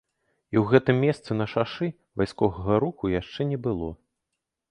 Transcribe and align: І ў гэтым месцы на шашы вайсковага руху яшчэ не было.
І 0.53 0.59
ў 0.59 0.61
гэтым 0.71 0.97
месцы 1.05 1.37
на 1.41 1.45
шашы 1.53 1.89
вайсковага 2.21 2.79
руху 2.85 3.13
яшчэ 3.21 3.41
не 3.53 3.61
было. 3.67 3.93